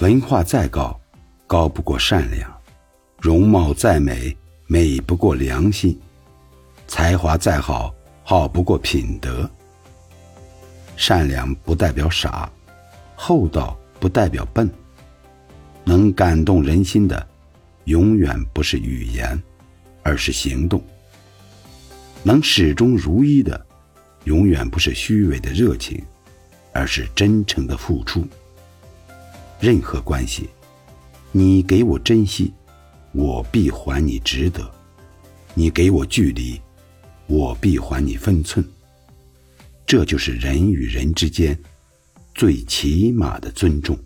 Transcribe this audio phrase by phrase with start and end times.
[0.00, 0.98] 文化再高，
[1.46, 2.48] 高不过善良；
[3.20, 4.34] 容貌再美，
[4.66, 5.94] 美不过良心；
[6.88, 7.94] 才华再好，
[8.24, 9.48] 好不过品德。
[10.96, 12.50] 善良不代表傻，
[13.14, 14.70] 厚道不代表笨。
[15.84, 17.28] 能感动人心的，
[17.84, 19.38] 永远不是语言，
[20.02, 20.80] 而是行动；
[22.22, 23.66] 能始终如一的，
[24.24, 26.02] 永远不是虚伪的热情，
[26.72, 28.26] 而是真诚的付出。
[29.60, 30.48] 任何关系，
[31.32, 32.50] 你给我珍惜，
[33.12, 34.62] 我必还你值得；
[35.54, 36.58] 你给我距离，
[37.26, 38.66] 我必还你分寸。
[39.86, 41.58] 这就是人与人之间
[42.34, 43.98] 最起码的尊重。